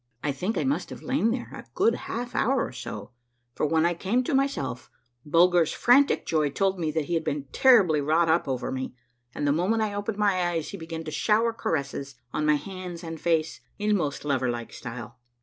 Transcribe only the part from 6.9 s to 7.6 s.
he had been